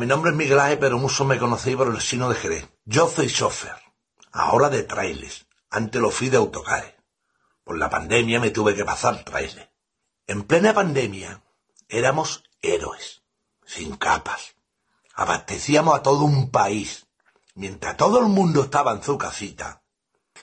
[0.00, 2.68] Mi nombre es Miguel Ángel, pero muchos me conocéis por el signo de Jerez.
[2.84, 3.74] Yo soy chofer,
[4.30, 5.48] ahora de trailers.
[5.70, 6.94] Antes lo fui de autocares.
[7.64, 9.68] Por la pandemia me tuve que pasar trailers.
[10.28, 11.42] En plena pandemia
[11.88, 13.24] éramos héroes,
[13.66, 14.54] sin capas.
[15.16, 17.08] Abastecíamos a todo un país.
[17.56, 19.82] Mientras todo el mundo estaba en su casita,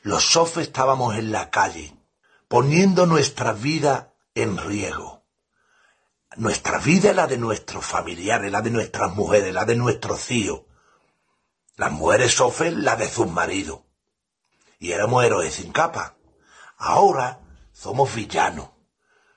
[0.02, 1.98] los chofes estábamos en la calle,
[2.50, 5.15] poniendo nuestra vida en riesgo
[6.38, 10.62] nuestra vida es la de nuestros familiares, la de nuestras mujeres, la de nuestros hijos.
[11.78, 13.82] Las mujeres sufren la de sus maridos.
[14.80, 16.16] Y éramos héroes sin capa.
[16.78, 17.40] Ahora
[17.72, 18.70] somos villanos.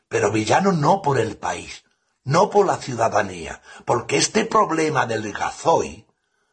[0.08, 1.84] Pero villanos no por el país,
[2.24, 6.06] no por la ciudadanía, porque este problema del gasoil,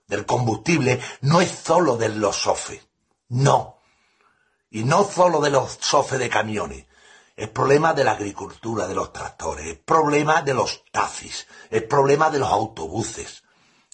[0.08, 2.86] del combustible, no es solo de los sofes.
[3.30, 3.80] No.
[4.70, 6.86] Y no solo de los sofes de camiones
[7.36, 12.30] es problema de la agricultura, de los tractores, es problema de los taxis, es problema
[12.30, 13.44] de los autobuses,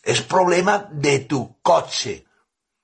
[0.04, 2.26] es problema de tu coche,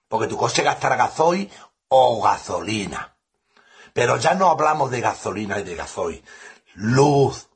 [0.07, 1.49] porque tu coche gastará gasoil
[1.89, 3.15] o gasolina.
[3.93, 6.23] Pero ya no hablamos de gasolina y de gasoil.
[6.75, 7.49] Luz,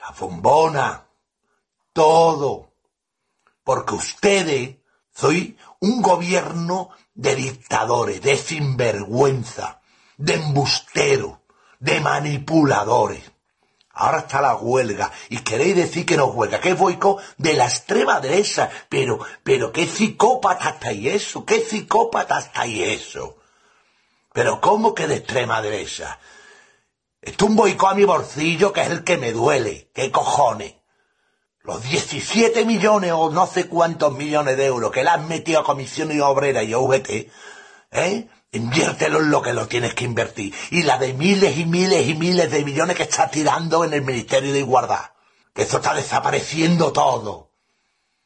[0.00, 1.06] la bombona,
[1.92, 2.72] todo.
[3.62, 4.76] Porque ustedes
[5.14, 9.82] soy un gobierno de dictadores, de sinvergüenza,
[10.16, 11.41] de embustero
[11.82, 13.32] de manipuladores.
[13.94, 17.66] Ahora está la huelga y queréis decir que no huelga, que es boicot de la
[17.66, 23.36] extrema derecha, pero, pero qué psicópata está y eso, qué psicópata está y eso.
[24.32, 26.18] Pero ¿cómo que de extrema derecha?
[27.20, 30.74] Esto es un boicot a mi bolsillo que es el que me duele, qué cojones.
[31.64, 35.64] Los 17 millones o no sé cuántos millones de euros que le han metido a
[35.64, 37.10] Comisión y Obrera y a UGT,
[37.90, 38.28] ¿eh?
[38.52, 40.54] Inviértelo en lo que lo tienes que invertir.
[40.70, 44.02] Y la de miles y miles y miles de millones que está tirando en el
[44.02, 45.12] Ministerio de Igualdad.
[45.54, 47.50] Que eso está desapareciendo todo.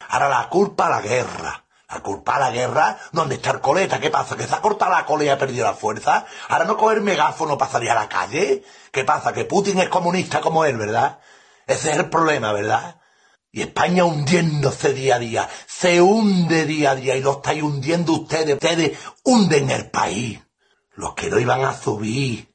[0.08, 1.64] Ahora la culpa a la guerra.
[1.88, 4.00] La culpa a la guerra, ¿dónde está el coleta?
[4.00, 4.36] ¿Qué pasa?
[4.36, 6.26] ¿Que se ha cortado la cola y ha perdido la fuerza?
[6.48, 8.64] ¿Ahora no coger megáfono para salir a la calle?
[8.90, 9.32] ¿Qué pasa?
[9.32, 11.20] ¿Que Putin es comunista como él, verdad?
[11.64, 12.96] Ese es el problema, ¿verdad?
[13.56, 18.12] Y España hundiéndose día a día, se hunde día a día y lo estáis hundiendo
[18.12, 18.52] ustedes.
[18.52, 20.38] Ustedes hunden el país.
[20.94, 22.52] Los que no iban a subir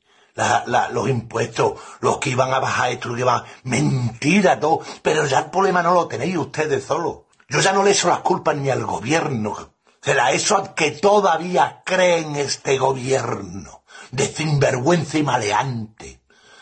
[0.91, 3.43] los impuestos, los que iban a bajar esto, los que iban...
[3.63, 4.81] Mentira todo.
[5.01, 7.25] Pero ya el problema no lo tenéis ustedes solo.
[7.49, 9.73] Yo ya no le echo las culpas ni al gobierno.
[10.03, 13.81] Se la echo al que todavía cree en este gobierno.
[14.11, 16.21] De sinvergüenza y maleante.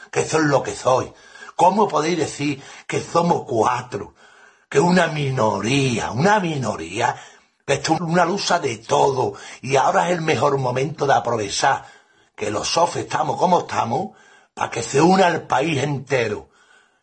[0.09, 1.11] Que es lo que soy.
[1.57, 4.13] ¿Cómo podéis decir que somos cuatro?
[4.69, 7.15] Que una minoría, una minoría,
[7.65, 11.85] que es una lucha de todo y ahora es el mejor momento de aprovechar
[12.35, 14.11] que los sofes estamos como estamos
[14.53, 16.49] para que se una el país entero.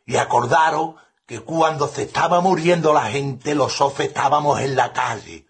[0.07, 0.95] Y acordaros
[1.27, 5.47] que cuando se estaba muriendo la gente, los sofes estábamos en la calle,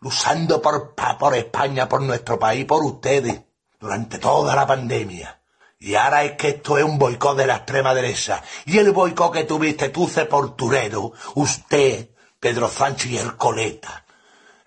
[0.00, 3.40] luchando por, por España, por nuestro país, por ustedes,
[3.78, 5.39] durante toda la pandemia.
[5.82, 8.42] Y ahora es que esto es un boicot de la extrema derecha.
[8.66, 14.04] Y el boicot que tuviste tú, Ceporturero, usted, Pedro Sánchez y el Coleta,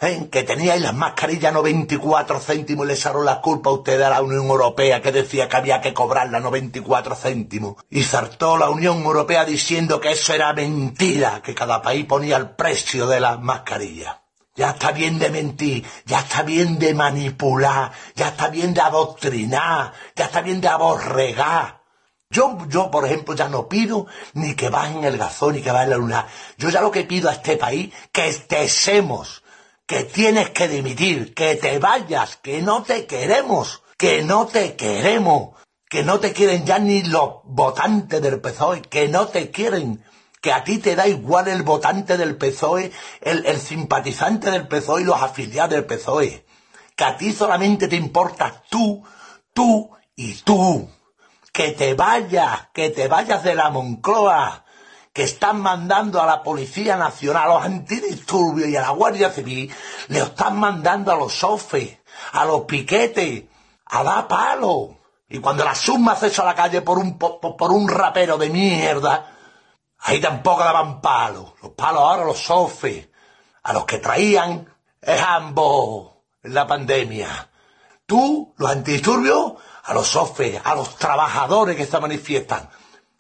[0.02, 0.28] ¿eh?
[0.32, 4.24] que teníais las mascarillas 94 céntimos y le echaron la culpa a ustedes a la
[4.24, 7.76] Unión Europea que decía que había que cobrarla 94 céntimos.
[7.92, 12.50] Y saltó la Unión Europea diciendo que eso era mentira, que cada país ponía el
[12.56, 14.23] precio de las mascarillas.
[14.56, 19.94] Ya está bien de mentir, ya está bien de manipular, ya está bien de adoctrinar,
[20.16, 21.82] ya está bien de aborregar.
[22.30, 25.90] Yo, yo, por ejemplo, ya no pido ni que bajen el gazón ni que bajen
[25.90, 26.28] la luna.
[26.58, 29.44] Yo ya lo que pido a este país, que estesemos,
[29.88, 35.56] que tienes que dimitir, que te vayas, que no te queremos, que no te queremos,
[35.90, 40.04] que no te quieren ya ni los votantes del PSOE, que no te quieren
[40.44, 45.06] que a ti te da igual el votante del PSOE, el, simpatizante del PSOE y
[45.06, 46.46] los afiliados del PSOE.
[46.98, 49.02] Que a ti solamente te importa tú,
[49.54, 50.90] tú y tú.
[51.54, 54.66] Que te vayas, que te vayas de la Moncloa,
[55.14, 59.74] que están mandando a la Policía Nacional, a los antidisturbios y a la Guardia Civil,
[60.10, 62.00] le están mandando a los sofes,
[62.34, 63.46] a los piquetes,
[63.86, 64.98] a dar palo.
[65.30, 69.30] Y cuando la suma se a la calle por un, por un rapero de mierda,
[70.04, 71.54] Ahí tampoco daban palos.
[71.62, 73.08] Los palos ahora los sofes.
[73.64, 74.68] A los que traían
[75.02, 76.12] es ambos
[76.44, 77.50] en la pandemia.
[78.06, 79.54] Tú, los antidisturbios,
[79.84, 82.70] a los sofes, a los trabajadores que se manifiestan.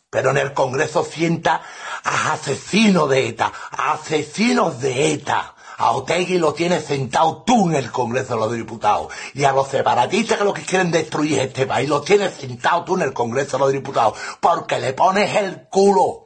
[0.10, 1.62] Pero en el Congreso sienta
[2.04, 5.56] a asesinos de ETA, asesinos de ETA.
[5.78, 9.08] A Otegui lo tienes sentado tú en el Congreso de los Diputados.
[9.34, 12.96] Y a los separatistas que lo que quieren destruir este país, lo tienes sentado tú
[12.96, 14.18] en el Congreso de los Diputados.
[14.40, 16.23] Porque le pones el culo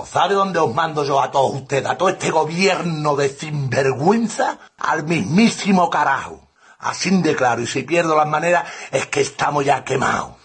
[0.00, 4.58] Pues ¿sabe dónde os mando yo a todos ustedes, a todo este gobierno de sinvergüenza?
[4.78, 6.48] Al mismísimo carajo.
[6.78, 10.39] Así de claro, y si pierdo las maneras es que estamos ya quemados.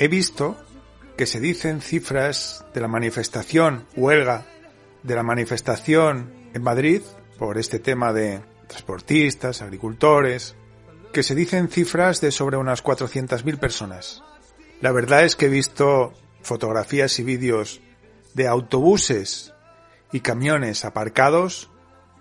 [0.00, 0.56] He visto
[1.18, 4.46] que se dicen cifras de la manifestación huelga,
[5.02, 7.02] de la manifestación en Madrid
[7.38, 10.56] por este tema de transportistas, agricultores,
[11.12, 14.24] que se dicen cifras de sobre unas 400.000 personas.
[14.80, 17.82] La verdad es que he visto fotografías y vídeos
[18.32, 19.52] de autobuses
[20.12, 21.70] y camiones aparcados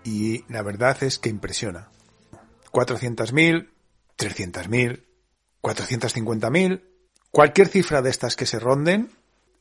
[0.03, 1.91] y la verdad es que impresiona.
[2.73, 3.69] 400.000,
[4.17, 5.05] 300.000,
[5.61, 6.88] 450.000,
[7.31, 9.11] Cualquier cifra de estas que se ronden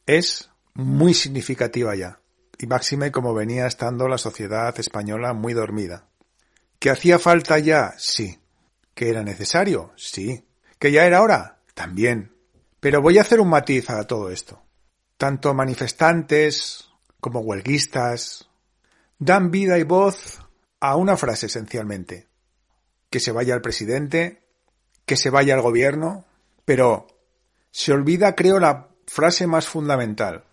[0.06, 2.20] es muy significativa ya,
[2.58, 6.08] y máxime como venía estando la sociedad española muy dormida.
[6.78, 7.94] ¿Que hacía falta ya?
[7.98, 8.38] Sí.
[8.94, 9.92] ¿Que era necesario?
[9.96, 10.46] Sí.
[10.78, 11.58] ¿Que ya era hora?
[11.74, 12.34] También.
[12.80, 14.62] Pero voy a hacer un matiz a todo esto.
[15.16, 16.88] Tanto manifestantes
[17.20, 18.48] como huelguistas
[19.18, 20.40] dan vida y voz
[20.80, 22.28] a una frase esencialmente.
[23.10, 24.44] Que se vaya el presidente,
[25.04, 26.24] que se vaya el gobierno,
[26.64, 27.08] pero
[27.70, 30.44] se olvida, creo, la frase más fundamental,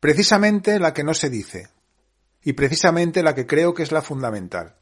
[0.00, 1.68] precisamente la que no se dice,
[2.42, 4.76] y precisamente la que creo que es la fundamental.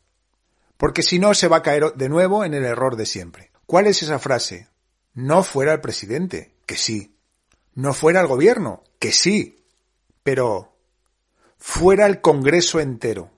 [0.77, 3.53] Porque si no, se va a caer de nuevo en el error de siempre.
[3.67, 4.69] ¿Cuál es esa frase?
[5.15, 7.17] No fuera el presidente, que sí.
[7.75, 9.65] No fuera el gobierno, que sí.
[10.25, 10.77] Pero
[11.57, 13.31] fuera el Congreso entero.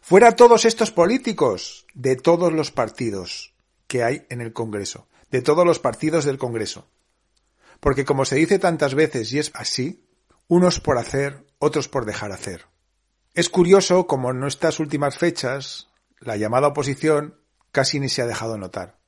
[0.00, 3.54] Fuera todos estos políticos de todos los partidos
[3.88, 6.86] que hay en el Congreso, de todos los partidos del Congreso.
[7.80, 10.04] Porque como se dice tantas veces y es así,
[10.48, 12.66] unos por hacer, otros por dejar hacer.
[13.34, 15.88] Es curioso como en estas últimas fechas
[16.20, 17.38] la llamada oposición
[17.72, 18.98] casi ni se ha dejado notar.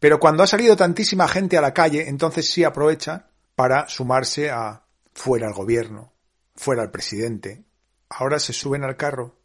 [0.00, 4.84] Pero cuando ha salido tantísima gente a la calle, entonces sí aprovecha para sumarse a
[5.12, 6.12] fuera el gobierno,
[6.54, 7.64] fuera el presidente.
[8.08, 9.36] Ahora se suben al carro.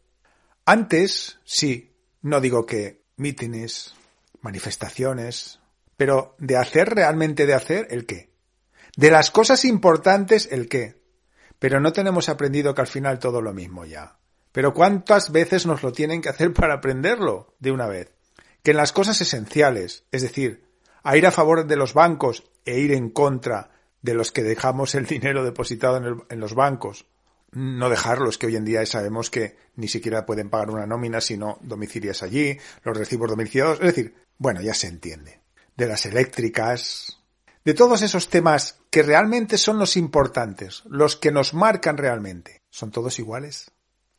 [0.64, 3.94] Antes, sí, no digo que mítines,
[4.40, 5.60] manifestaciones,
[5.96, 8.29] pero de hacer realmente de hacer el qué.
[8.96, 11.00] De las cosas importantes, el qué.
[11.58, 14.18] Pero no tenemos aprendido que al final todo lo mismo ya.
[14.52, 18.12] Pero ¿cuántas veces nos lo tienen que hacer para aprenderlo de una vez?
[18.62, 20.64] Que en las cosas esenciales, es decir,
[21.02, 23.70] a ir a favor de los bancos e ir en contra
[24.02, 27.06] de los que dejamos el dinero depositado en, en los bancos,
[27.52, 31.36] no dejarlos, que hoy en día sabemos que ni siquiera pueden pagar una nómina si
[31.36, 35.40] no domicilias allí, los recibos domiciliados, es decir, bueno, ya se entiende.
[35.76, 37.19] De las eléctricas,
[37.64, 42.90] de todos esos temas que realmente son los importantes, los que nos marcan realmente, ¿son
[42.90, 43.70] todos iguales?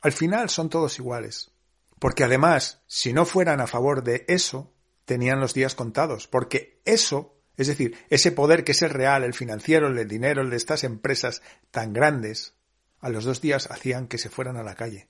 [0.01, 1.51] Al final son todos iguales.
[1.99, 4.73] Porque además, si no fueran a favor de eso,
[5.05, 6.27] tenían los días contados.
[6.27, 10.49] Porque eso, es decir, ese poder que es el real, el financiero, el dinero, el
[10.49, 12.55] de estas empresas tan grandes,
[12.99, 15.09] a los dos días hacían que se fueran a la calle.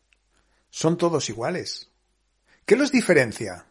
[0.70, 1.92] Son todos iguales.
[2.66, 3.68] ¿Qué los diferencia?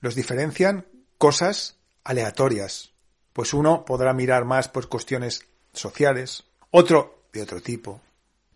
[0.00, 0.86] Los diferencian
[1.18, 2.94] cosas aleatorias,
[3.38, 8.00] pues uno podrá mirar más por cuestiones sociales, otro de otro tipo.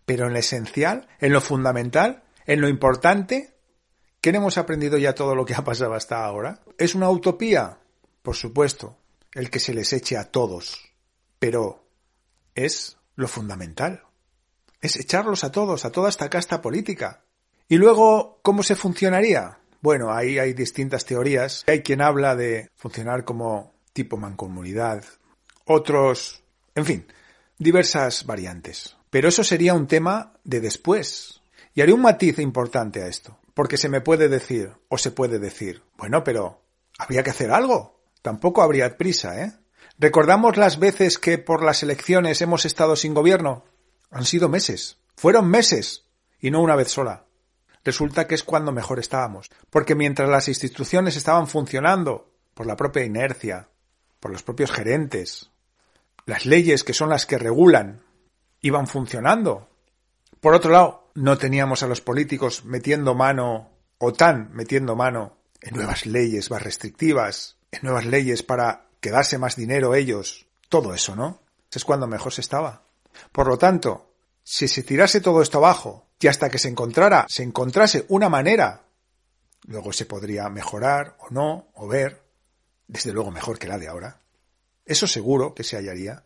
[0.05, 3.55] Pero en lo esencial, en lo fundamental, en lo importante,
[4.19, 6.59] ¿qué hemos aprendido ya todo lo que ha pasado hasta ahora?
[6.77, 7.77] ¿Es una utopía?
[8.23, 8.97] Por supuesto,
[9.31, 10.77] el que se les eche a todos.
[11.39, 11.87] Pero
[12.53, 14.03] es lo fundamental.
[14.81, 17.23] Es echarlos a todos, a toda esta casta política.
[17.69, 19.59] Y luego, ¿cómo se funcionaría?
[19.79, 21.63] Bueno, ahí hay distintas teorías.
[21.67, 25.03] Hay quien habla de funcionar como tipo mancomunidad,
[25.65, 26.43] otros,
[26.75, 27.07] en fin,
[27.57, 28.97] diversas variantes.
[29.09, 31.41] Pero eso sería un tema de después.
[31.75, 35.39] Y haré un matiz importante a esto, porque se me puede decir, o se puede
[35.39, 36.61] decir, bueno, pero
[36.97, 38.01] habría que hacer algo.
[38.21, 39.53] Tampoco habría prisa, ¿eh?
[39.99, 43.63] ¿Recordamos las veces que por las elecciones hemos estado sin gobierno?
[44.09, 44.97] Han sido meses.
[45.15, 46.05] Fueron meses.
[46.39, 47.25] Y no una vez sola.
[47.83, 49.49] Resulta que es cuando mejor estábamos.
[49.69, 53.69] Porque mientras las instituciones estaban funcionando, por la propia inercia,
[54.23, 55.49] por los propios gerentes.
[56.25, 58.05] Las leyes que son las que regulan
[58.61, 59.67] iban funcionando.
[60.39, 65.75] Por otro lado, no teníamos a los políticos metiendo mano o tan metiendo mano en
[65.75, 70.47] nuevas leyes más restrictivas, en nuevas leyes para quedarse más dinero ellos.
[70.69, 71.41] Todo eso, ¿no?
[71.69, 72.83] Es cuando mejor se estaba.
[73.33, 77.43] Por lo tanto, si se tirase todo esto abajo y hasta que se encontrara, se
[77.43, 78.83] encontrase una manera
[79.65, 82.22] Luego se podría mejorar o no, o ver,
[82.87, 84.21] desde luego mejor que la de ahora.
[84.85, 86.25] Eso seguro que se hallaría.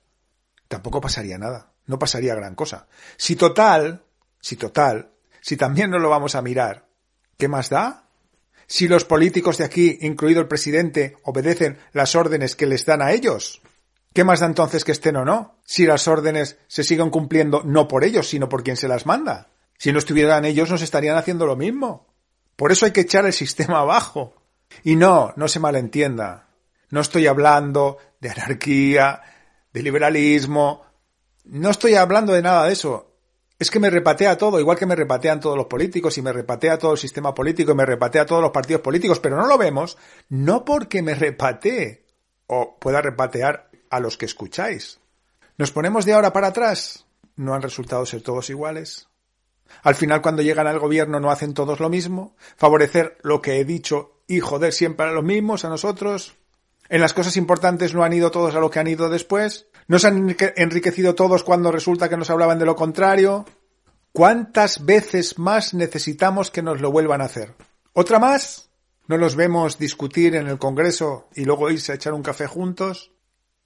[0.67, 2.87] Tampoco pasaría nada, no pasaría gran cosa.
[3.17, 4.03] Si total,
[4.39, 5.11] si total,
[5.41, 6.87] si también no lo vamos a mirar,
[7.37, 8.09] ¿qué más da?
[8.67, 13.13] Si los políticos de aquí, incluido el presidente, obedecen las órdenes que les dan a
[13.13, 13.61] ellos.
[14.13, 15.59] ¿Qué más da entonces que estén o no?
[15.63, 19.47] Si las órdenes se siguen cumpliendo no por ellos, sino por quien se las manda.
[19.77, 22.07] Si no estuvieran ellos, nos estarían haciendo lo mismo.
[22.55, 24.33] Por eso hay que echar el sistema abajo.
[24.83, 26.46] Y no, no se malentienda.
[26.89, 29.21] No estoy hablando de anarquía,
[29.73, 30.83] de liberalismo.
[31.45, 33.13] No estoy hablando de nada de eso.
[33.59, 36.77] Es que me repatea todo, igual que me repatean todos los políticos y me repatea
[36.77, 39.97] todo el sistema político y me repatea todos los partidos políticos, pero no lo vemos,
[40.29, 42.05] no porque me repatee
[42.45, 44.99] o pueda repatear a los que escucháis.
[45.57, 47.07] ¿Nos ponemos de ahora para atrás?
[47.35, 49.09] ¿No han resultado ser todos iguales?
[49.81, 52.35] Al final, cuando llegan al gobierno, no hacen todos lo mismo.
[52.57, 56.37] Favorecer lo que he dicho y joder siempre a los mismos, a nosotros.
[56.89, 59.67] En las cosas importantes no han ido todos a lo que han ido después.
[59.87, 63.45] No se han enriquecido todos cuando resulta que nos hablaban de lo contrario.
[64.11, 67.53] ¿Cuántas veces más necesitamos que nos lo vuelvan a hacer?
[67.93, 68.69] ¿Otra más?
[69.07, 73.11] ¿No los vemos discutir en el Congreso y luego irse a echar un café juntos?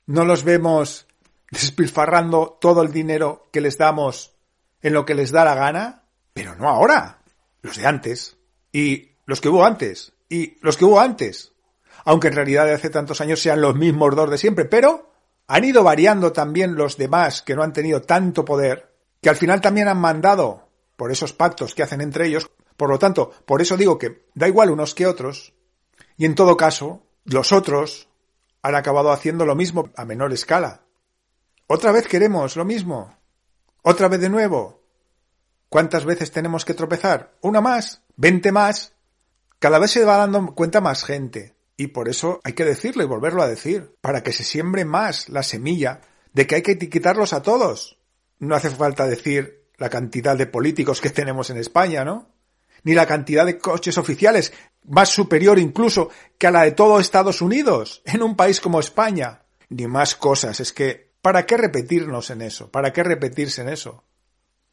[0.06, 1.08] ¿No los vemos
[1.52, 4.36] despilfarrando todo el dinero que les damos
[4.82, 6.04] en lo que les da la gana?
[6.34, 7.22] Pero no ahora.
[7.62, 8.38] Los de antes.
[8.72, 10.14] Y los que hubo antes.
[10.30, 11.54] Y los que hubo antes.
[12.06, 14.66] Aunque en realidad de hace tantos años sean los mismos dos de siempre.
[14.66, 15.12] Pero
[15.48, 18.94] han ido variando también los demás que no han tenido tanto poder.
[19.22, 22.50] Que al final también han mandado por esos pactos que hacen entre ellos.
[22.78, 25.54] Por lo tanto, por eso digo que da igual unos que otros.
[26.18, 28.08] Y en todo caso, los otros
[28.62, 30.84] han acabado haciendo lo mismo a menor escala.
[31.68, 33.18] Otra vez queremos lo mismo.
[33.82, 34.82] Otra vez de nuevo.
[35.70, 37.38] ¿Cuántas veces tenemos que tropezar?
[37.42, 38.04] ¿Una más?
[38.16, 38.94] ¿Veinte más?
[39.58, 41.56] Cada vez se va dando cuenta más gente.
[41.82, 45.30] Y por eso hay que decirlo y volverlo a decir, para que se siembre más
[45.30, 47.98] la semilla de que hay que etiquetarlos a todos.
[48.38, 52.30] No hace falta decir la cantidad de políticos que tenemos en España, ¿no?
[52.84, 57.42] Ni la cantidad de coches oficiales, más superior incluso que a la de todo Estados
[57.42, 59.42] Unidos, en un país como España.
[59.70, 62.70] Ni más cosas, es que, ¿para qué repetirnos en eso?
[62.70, 64.04] ¿Para qué repetirse en eso?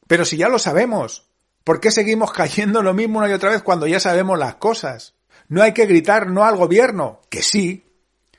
[0.07, 1.31] Pero si ya lo sabemos,
[1.65, 5.15] ¿por qué seguimos cayendo lo mismo una y otra vez cuando ya sabemos las cosas?
[5.49, 7.85] No hay que gritar no al gobierno, que sí,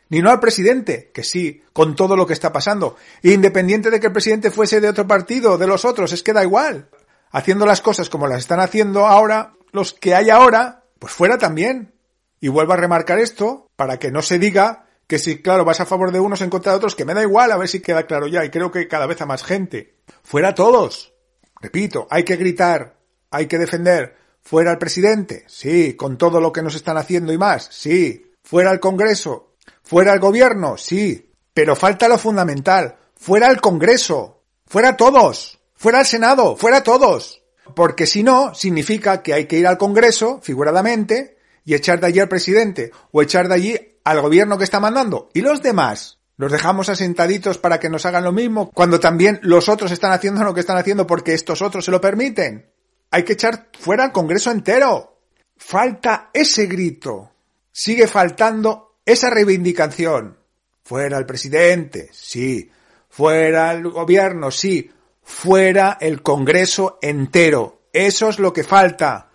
[0.10, 2.98] ni no al presidente, que sí, con todo lo que está pasando.
[3.24, 6.44] Independiente de que el presidente fuese de otro partido, de los otros, es que da
[6.44, 6.90] igual.
[7.32, 11.94] Haciendo las cosas como las están haciendo ahora, los que hay ahora, pues fuera también.
[12.40, 15.86] Y vuelvo a remarcar esto para que no se diga que si, claro, vas a
[15.86, 18.06] favor de unos en contra de otros, que me da igual, a ver si queda
[18.06, 19.96] claro ya, y creo que cada vez a más gente.
[20.24, 21.14] Fuera todos.
[21.60, 22.96] Repito, hay que gritar,
[23.32, 24.16] hay que defender.
[24.42, 28.32] Fuera el presidente, sí, con todo lo que nos están haciendo y más, sí.
[28.44, 31.32] Fuera el Congreso, fuera el gobierno, sí.
[31.54, 37.40] Pero falta lo fundamental, fuera el Congreso, fuera todos, fuera el Senado, fuera todos
[37.76, 42.20] porque si no, significa que hay que ir al Congreso, figuradamente, y echar de allí
[42.20, 45.30] al presidente, o echar de allí al gobierno que está mandando.
[45.34, 46.20] ¿Y los demás?
[46.38, 50.44] ¿Los dejamos asentaditos para que nos hagan lo mismo, cuando también los otros están haciendo
[50.44, 52.72] lo que están haciendo porque estos otros se lo permiten?
[53.12, 55.18] Hay que echar fuera al Congreso entero.
[55.58, 57.32] Falta ese grito.
[57.72, 60.38] Sigue faltando esa reivindicación.
[60.84, 62.70] Fuera el presidente, sí.
[63.10, 64.92] Fuera el gobierno, sí
[65.30, 67.84] fuera el Congreso entero.
[67.94, 69.29] Eso es lo que falta.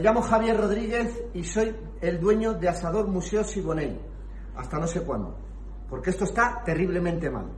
[0.00, 4.00] Me llamo Javier Rodríguez y soy el dueño de Asador Museo Siboney.
[4.56, 5.36] Hasta no sé cuándo.
[5.90, 7.50] Porque esto está terriblemente mal.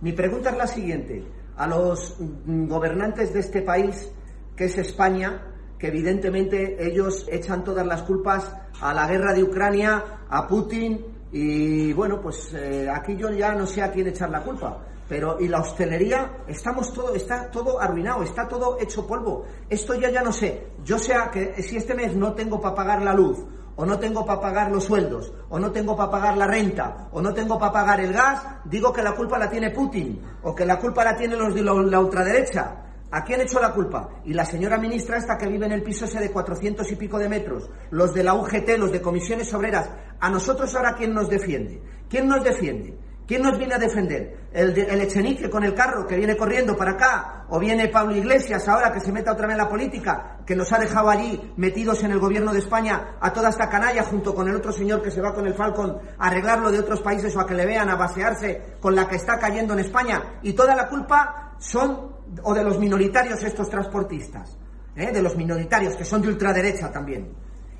[0.00, 1.22] Mi pregunta es la siguiente.
[1.58, 2.16] A los
[2.46, 4.10] gobernantes de este país,
[4.56, 5.42] que es España,
[5.78, 11.92] que evidentemente ellos echan todas las culpas a la guerra de Ucrania, a Putin, y
[11.92, 15.48] bueno, pues eh, aquí yo ya no sé a quién echar la culpa pero y
[15.48, 20.32] la hostelería estamos todo está todo arruinado está todo hecho polvo esto ya ya no
[20.32, 23.38] sé yo sea que si este mes no tengo para pagar la luz
[23.74, 27.20] o no tengo para pagar los sueldos o no tengo para pagar la renta o
[27.20, 30.64] no tengo para pagar el gas digo que la culpa la tiene Putin o que
[30.64, 34.08] la culpa la tienen los de la ultraderecha ¿A quién hecho la culpa?
[34.24, 37.18] Y la señora ministra esta que vive en el piso ese de 400 y pico
[37.18, 39.90] de metros, los de la UGT, los de comisiones obreras,
[40.20, 41.82] ¿a nosotros ahora quién nos defiende?
[42.08, 42.96] ¿Quién nos defiende?
[43.30, 44.48] ¿Quién nos viene a defender?
[44.52, 47.44] ¿El, el Echenique con el carro que viene corriendo para acá?
[47.50, 50.38] ¿O viene Pablo Iglesias ahora que se meta otra vez en la política?
[50.44, 54.02] Que nos ha dejado allí metidos en el gobierno de España a toda esta canalla
[54.02, 57.02] junto con el otro señor que se va con el Falcon a arreglarlo de otros
[57.02, 60.40] países o a que le vean a basearse con la que está cayendo en España.
[60.42, 64.58] Y toda la culpa son o de los minoritarios estos transportistas.
[64.96, 65.12] ¿eh?
[65.12, 67.32] De los minoritarios que son de ultraderecha también.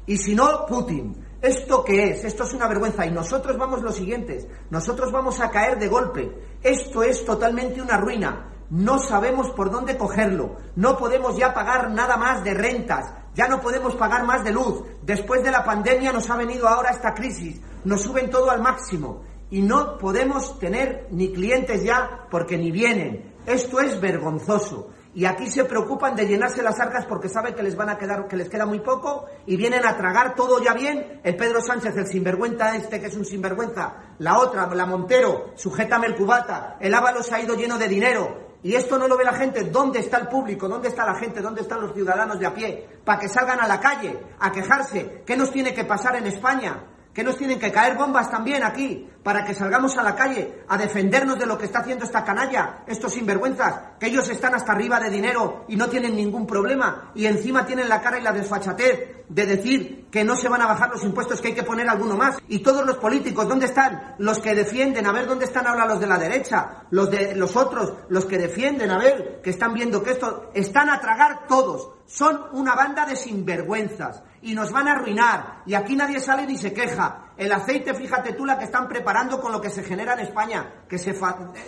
[0.06, 1.29] Y si no, Putin.
[1.42, 2.24] ¿Esto qué es?
[2.24, 3.06] Esto es una vergüenza.
[3.06, 4.46] Y nosotros vamos los siguientes.
[4.68, 6.30] Nosotros vamos a caer de golpe.
[6.62, 8.48] Esto es totalmente una ruina.
[8.68, 10.56] No sabemos por dónde cogerlo.
[10.76, 13.12] No podemos ya pagar nada más de rentas.
[13.34, 14.84] Ya no podemos pagar más de luz.
[15.02, 17.60] Después de la pandemia nos ha venido ahora esta crisis.
[17.84, 19.22] Nos suben todo al máximo.
[19.50, 23.34] Y no podemos tener ni clientes ya porque ni vienen.
[23.46, 27.74] Esto es vergonzoso y aquí se preocupan de llenarse las arcas porque saben que les
[27.74, 31.20] van a quedar, que les queda muy poco y vienen a tragar todo ya bien.
[31.24, 36.06] El Pedro Sánchez, el sinvergüenza este que es un sinvergüenza, la otra, la Montero, sujétame
[36.06, 38.50] el cubata, el Ábalos ha ido lleno de dinero.
[38.62, 39.64] Y esto no lo ve la gente.
[39.64, 40.68] ¿Dónde está el público?
[40.68, 41.40] ¿Dónde está la gente?
[41.40, 42.86] ¿Dónde están los ciudadanos de a pie?
[43.04, 45.22] Para que salgan a la calle, a quejarse.
[45.24, 46.89] ¿Qué nos tiene que pasar en España?
[47.12, 50.78] Que nos tienen que caer bombas también aquí, para que salgamos a la calle a
[50.78, 54.98] defendernos de lo que está haciendo esta canalla, estos sinvergüenzas, que ellos están hasta arriba
[55.00, 59.26] de dinero y no tienen ningún problema, y encima tienen la cara y la desfachatez
[59.28, 62.16] de decir que no se van a bajar los impuestos, que hay que poner alguno
[62.16, 62.38] más.
[62.48, 64.14] Y todos los políticos, ¿dónde están?
[64.18, 67.54] Los que defienden, a ver dónde están ahora los de la derecha, los de los
[67.56, 71.90] otros, los que defienden, a ver, que están viendo que esto, están a tragar todos.
[72.06, 75.62] Son una banda de sinvergüenzas y nos van a arruinar.
[75.66, 77.32] Y aquí nadie sale ni se queja.
[77.36, 80.84] El aceite, fíjate tú la que están preparando con lo que se genera en España,
[80.88, 81.14] que se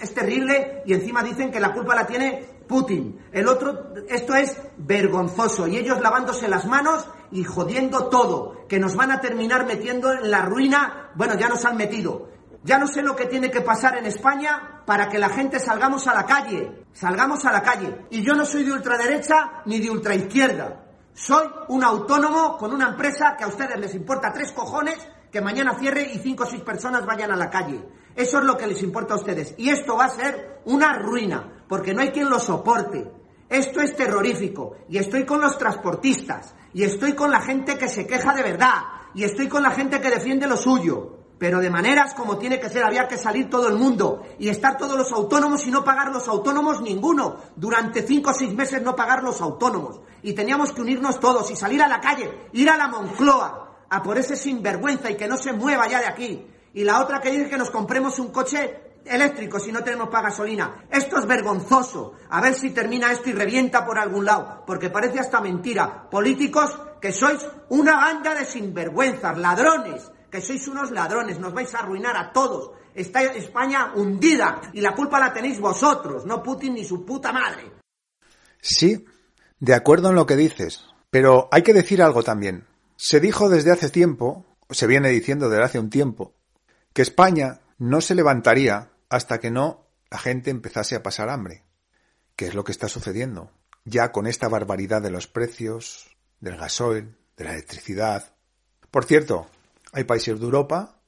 [0.00, 3.26] es terrible y encima dicen que la culpa la tiene Putin.
[3.32, 8.96] El otro, esto es vergonzoso y ellos lavándose las manos y jodiendo todo, que nos
[8.96, 11.10] van a terminar metiendo en la ruina.
[11.14, 12.28] Bueno, ya nos han metido.
[12.64, 16.06] Ya no sé lo que tiene que pasar en España para que la gente salgamos
[16.06, 18.06] a la calle, salgamos a la calle.
[18.10, 20.82] Y yo no soy de ultraderecha ni de ultraizquierda.
[21.14, 24.96] Soy un autónomo con una empresa que a ustedes les importa tres cojones
[25.30, 27.86] que mañana cierre y cinco o seis personas vayan a la calle.
[28.14, 29.54] Eso es lo que les importa a ustedes.
[29.58, 33.10] Y esto va a ser una ruina, porque no hay quien lo soporte.
[33.48, 34.76] Esto es terrorífico.
[34.88, 36.54] Y estoy con los transportistas.
[36.72, 38.82] Y estoy con la gente que se queja de verdad.
[39.14, 42.68] Y estoy con la gente que defiende lo suyo pero de maneras como tiene que
[42.68, 46.12] ser, había que salir todo el mundo y estar todos los autónomos y no pagar
[46.12, 47.34] los autónomos ninguno.
[47.56, 49.98] Durante cinco o seis meses no pagar los autónomos.
[50.22, 54.02] Y teníamos que unirnos todos y salir a la calle, ir a la Moncloa, a
[54.02, 56.46] por ese sinvergüenza y que no se mueva ya de aquí.
[56.74, 60.28] Y la otra que dice que nos compremos un coche eléctrico si no tenemos para
[60.28, 60.86] gasolina.
[60.90, 62.14] Esto es vergonzoso.
[62.30, 66.08] A ver si termina esto y revienta por algún lado, porque parece hasta mentira.
[66.10, 71.80] Políticos que sois una banda de sinvergüenzas, ladrones, que sois unos ladrones, nos vais a
[71.80, 72.70] arruinar a todos.
[72.94, 77.72] Está España hundida y la culpa la tenéis vosotros, no Putin ni su puta madre.
[78.60, 79.04] Sí,
[79.62, 82.66] de acuerdo en lo que dices, pero hay que decir algo también.
[82.96, 86.34] Se dijo desde hace tiempo, o se viene diciendo desde hace un tiempo,
[86.92, 91.62] que España no se levantaría hasta que no la gente empezase a pasar hambre,
[92.34, 93.52] que es lo que está sucediendo,
[93.84, 98.34] ya con esta barbaridad de los precios, del gasoil, de la electricidad.
[98.90, 99.46] Por cierto,
[99.92, 100.98] hay países de Europa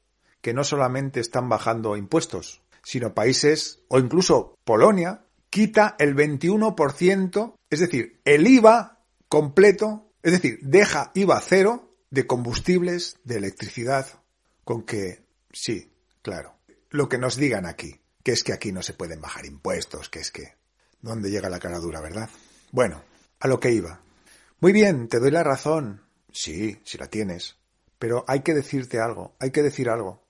[0.43, 7.81] que no solamente están bajando impuestos, sino países, o incluso Polonia, quita el 21%, es
[7.81, 14.07] decir, el IVA completo, es decir, deja IVA cero de combustibles, de electricidad,
[14.65, 16.57] con que, sí, claro,
[16.91, 20.21] lo que nos digan aquí, que es que aquí no se pueden bajar impuestos, que
[20.21, 20.55] es que,
[21.01, 22.31] ¿dónde llega la cara dura, verdad?
[22.71, 23.03] Bueno,
[23.41, 24.01] a lo que iba.
[24.61, 26.03] Muy bien, te doy la razón.
[26.33, 27.57] Sí, si la tienes.
[27.99, 30.27] Pero hay que decirte algo, hay que decir algo.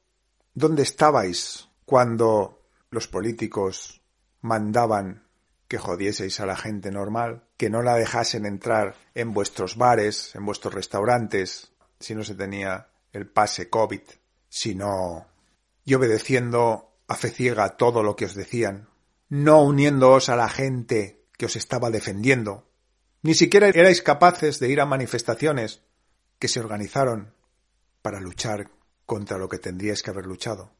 [0.54, 4.02] ¿Dónde estabais cuando los políticos
[4.40, 5.23] mandaban
[5.68, 10.44] que jodieseis a la gente normal, que no la dejasen entrar en vuestros bares, en
[10.44, 14.03] vuestros restaurantes, si no se tenía el pase COVID,
[14.48, 15.27] sino
[15.85, 18.88] y obedeciendo a fe ciega todo lo que os decían,
[19.29, 22.68] no uniéndoos a la gente que os estaba defendiendo.
[23.22, 25.83] Ni siquiera erais capaces de ir a manifestaciones
[26.38, 27.35] que se organizaron
[28.03, 28.70] para luchar
[29.07, 30.72] contra lo que tendríais que haber luchado.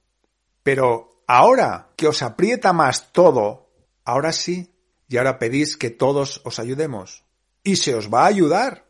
[0.63, 3.71] Pero ahora que os aprieta más todo,
[4.05, 4.74] ahora sí,
[5.15, 7.23] y ahora pedís que todos os ayudemos.
[7.63, 8.85] Y se os va a ayudar.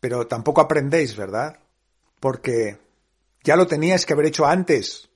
[0.00, 1.60] Pero tampoco aprendéis, ¿verdad?
[2.20, 2.76] Porque
[3.42, 5.08] ya lo teníais que haber hecho antes.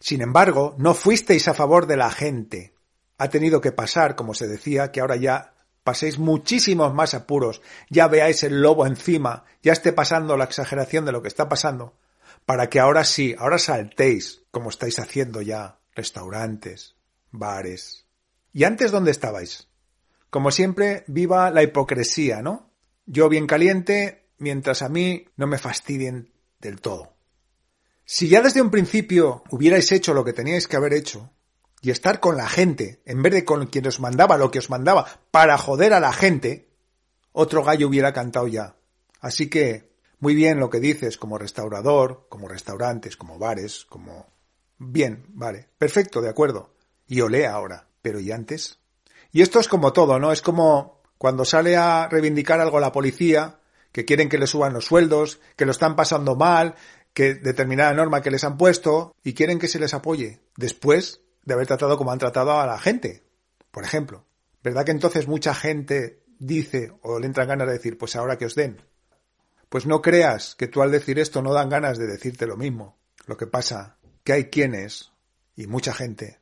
[0.00, 2.74] Sin embargo, no fuisteis a favor de la gente.
[3.18, 8.08] Ha tenido que pasar, como se decía, que ahora ya paséis muchísimos más apuros, ya
[8.08, 11.94] veáis el lobo encima, ya esté pasando la exageración de lo que está pasando,
[12.46, 16.96] para que ahora sí, ahora saltéis, como estáis haciendo ya, restaurantes,
[17.30, 18.06] bares.
[18.52, 19.69] ¿Y antes dónde estabais?
[20.30, 22.70] Como siempre, viva la hipocresía, ¿no?
[23.04, 27.14] Yo bien caliente, mientras a mí no me fastidien del todo.
[28.04, 31.30] Si ya desde un principio hubierais hecho lo que teníais que haber hecho,
[31.82, 34.70] y estar con la gente, en vez de con quien os mandaba lo que os
[34.70, 36.68] mandaba, para joder a la gente,
[37.32, 38.76] otro gallo hubiera cantado ya.
[39.20, 44.26] Así que, muy bien lo que dices como restaurador, como restaurantes, como bares, como...
[44.78, 46.74] Bien, vale, perfecto, de acuerdo.
[47.06, 47.88] Y olé ahora.
[48.02, 48.79] Pero ¿y antes?
[49.32, 50.32] Y esto es como todo, ¿no?
[50.32, 53.60] Es como cuando sale a reivindicar algo la policía,
[53.92, 56.74] que quieren que le suban los sueldos, que lo están pasando mal,
[57.12, 60.40] que determinada norma que les han puesto, y quieren que se les apoye.
[60.56, 63.24] Después de haber tratado como han tratado a la gente,
[63.70, 64.24] por ejemplo.
[64.62, 68.46] ¿Verdad que entonces mucha gente dice o le entran ganas de decir, pues ahora que
[68.46, 68.82] os den?
[69.68, 72.98] Pues no creas que tú al decir esto no dan ganas de decirte lo mismo.
[73.26, 75.12] Lo que pasa que hay quienes,
[75.54, 76.40] y mucha gente,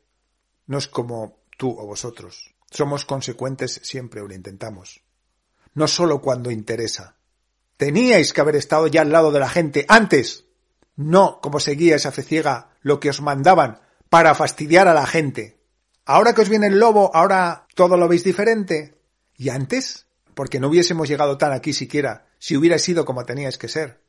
[0.67, 2.55] no es como tú o vosotros.
[2.71, 5.03] Somos consecuentes siempre o lo intentamos.
[5.75, 7.17] No solo cuando interesa.
[7.77, 10.45] Teníais que haber estado ya al lado de la gente antes.
[10.97, 15.59] No como seguía esa fe ciega lo que os mandaban para fastidiar a la gente.
[16.05, 18.99] Ahora que os viene el lobo, ahora todo lo veis diferente.
[19.37, 20.07] ¿Y antes?
[20.35, 24.01] Porque no hubiésemos llegado tan aquí siquiera si hubiera sido como teníais que ser.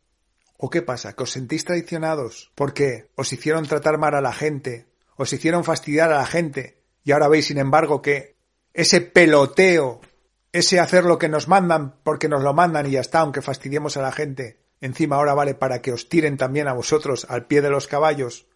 [0.57, 1.13] ¿O qué pasa?
[1.13, 2.51] ¿Que os sentís traicionados?
[2.55, 7.11] Porque os hicieron tratar mal a la gente, os hicieron fastidiar a la gente, y
[7.11, 8.35] ahora veis, sin embargo, que
[8.79, 9.99] ese peloteo,
[10.53, 13.97] ese hacer lo que nos mandan porque nos lo mandan y ya está, aunque fastidiemos
[13.97, 17.61] a la gente, encima ahora vale para que os tiren también a vosotros al pie
[17.61, 18.47] de los caballos.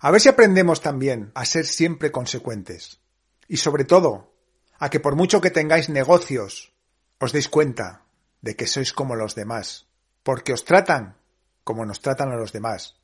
[0.00, 3.00] A ver si aprendemos también a ser siempre consecuentes.
[3.48, 4.32] Y sobre todo,
[4.78, 6.72] a que por mucho que tengáis negocios,
[7.18, 8.06] os deis cuenta
[8.40, 9.88] de que sois como los demás,
[10.22, 11.18] porque os tratan
[11.64, 12.96] como nos tratan a los demás.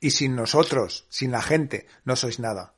[0.00, 2.72] Y sin nosotros, sin la gente, no sois nada.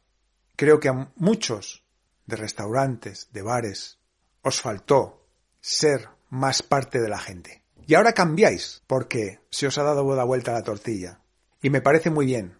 [0.56, 1.85] Creo que a muchos
[2.26, 3.98] de restaurantes, de bares,
[4.42, 5.26] os faltó
[5.60, 7.62] ser más parte de la gente.
[7.86, 11.20] Y ahora cambiáis, porque se os ha dado la vuelta la tortilla.
[11.62, 12.58] Y me parece muy bien,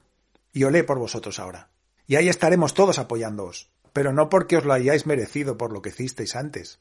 [0.53, 1.71] y olé por vosotros ahora.
[2.07, 5.91] Y ahí estaremos todos apoyándoos, pero no porque os lo hayáis merecido por lo que
[5.91, 6.81] hicisteis antes.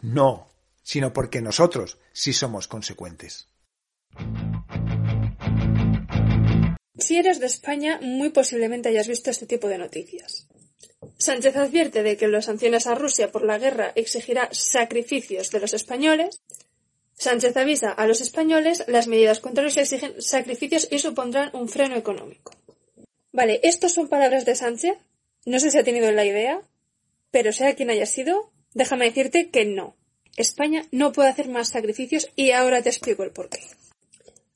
[0.00, 0.48] No,
[0.82, 3.48] sino porque nosotros sí somos consecuentes.
[6.96, 10.48] Si eres de España, muy posiblemente hayas visto este tipo de noticias.
[11.20, 15.74] Sánchez advierte de que las sanciones a Rusia por la guerra exigirá sacrificios de los
[15.74, 16.40] españoles.
[17.12, 21.96] Sánchez avisa a los españoles las medidas contra Rusia exigen sacrificios y supondrán un freno
[21.96, 22.52] económico.
[23.32, 24.96] Vale, ¿estos son palabras de Sánchez?
[25.44, 26.62] No sé si ha tenido la idea,
[27.30, 29.96] pero sea quien haya sido, déjame decirte que no.
[30.38, 33.60] España no puede hacer más sacrificios y ahora te explico el porqué.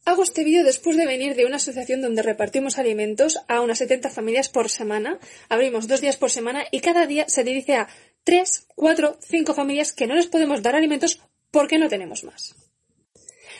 [0.06, 4.10] Hago este vídeo después de venir de una asociación donde repartimos alimentos a unas 70
[4.10, 5.18] familias por semana.
[5.48, 7.88] Abrimos dos días por semana y cada día se dirige a
[8.24, 12.54] 3, 4, 5 familias que no les podemos dar alimentos porque no tenemos más.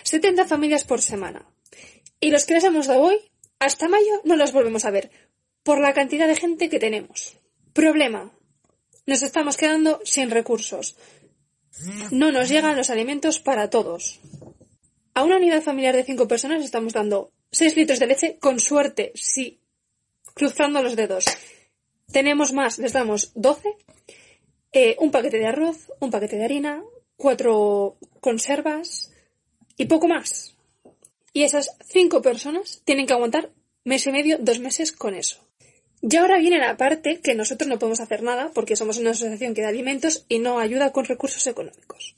[0.03, 1.47] 70 familias por semana.
[2.21, 3.17] Y los que les hemos dado hoy
[3.59, 5.11] hasta mayo no los volvemos a ver,
[5.63, 7.39] por la cantidad de gente que tenemos.
[7.73, 8.31] Problema.
[9.07, 10.97] Nos estamos quedando sin recursos.
[12.11, 14.21] No nos llegan los alimentos para todos.
[15.15, 19.13] A una unidad familiar de cinco personas estamos dando 6 litros de leche, con suerte,
[19.15, 19.61] sí,
[20.35, 21.25] cruzando los dedos.
[22.11, 23.77] Tenemos más, les damos 12,
[24.73, 26.83] eh, un paquete de arroz, un paquete de harina,
[27.17, 29.13] cuatro conservas
[29.77, 30.57] y poco más.
[31.33, 33.53] Y esas cinco personas tienen que aguantar
[33.85, 35.39] mes y medio, dos meses con eso.
[36.03, 39.55] Y ahora viene la parte que nosotros no podemos hacer nada porque somos una asociación
[39.55, 42.17] que da alimentos y no ayuda con recursos económicos.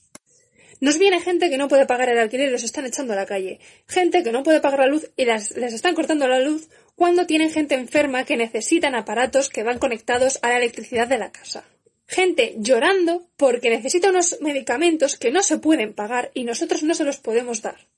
[0.81, 3.27] Nos viene gente que no puede pagar el alquiler y los están echando a la
[3.27, 3.61] calle.
[3.87, 7.51] Gente que no puede pagar la luz y les están cortando la luz cuando tienen
[7.51, 11.65] gente enferma que necesitan aparatos que van conectados a la electricidad de la casa.
[12.07, 17.05] Gente llorando porque necesita unos medicamentos que no se pueden pagar y nosotros no se
[17.05, 17.89] los podemos dar.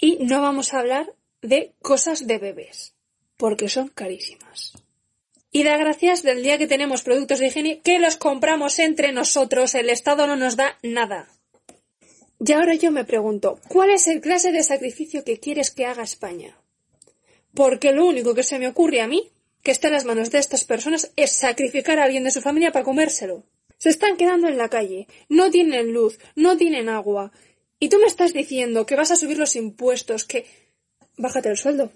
[0.00, 1.12] Y no vamos a hablar
[1.42, 2.94] de cosas de bebés,
[3.36, 4.72] porque son carísimas.
[5.50, 9.74] Y da gracias del día que tenemos productos de higiene que los compramos entre nosotros,
[9.74, 11.28] el Estado no nos da nada.
[12.40, 16.02] Y ahora yo me pregunto, ¿cuál es el clase de sacrificio que quieres que haga
[16.02, 16.58] España?
[17.54, 19.30] Porque lo único que se me ocurre a mí,
[19.62, 22.72] que está en las manos de estas personas, es sacrificar a alguien de su familia
[22.72, 23.44] para comérselo.
[23.78, 27.32] Se están quedando en la calle, no tienen luz, no tienen agua,
[27.78, 30.46] y tú me estás diciendo que vas a subir los impuestos, que...
[31.16, 31.92] Bájate el sueldo.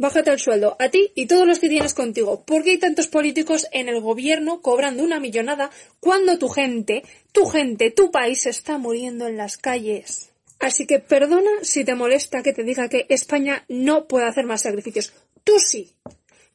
[0.00, 2.42] Bájate el sueldo a ti y todos los que tienes contigo.
[2.46, 7.44] ¿Por qué hay tantos políticos en el gobierno cobrando una millonada cuando tu gente, tu
[7.44, 10.30] gente, tu país está muriendo en las calles?
[10.58, 14.62] Así que perdona si te molesta que te diga que España no puede hacer más
[14.62, 15.12] sacrificios.
[15.44, 15.94] Tú sí.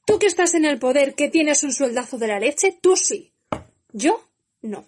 [0.07, 3.31] Tú que estás en el poder, que tienes un sueldazo de la leche, tú sí.
[3.93, 4.27] Yo
[4.63, 4.87] no.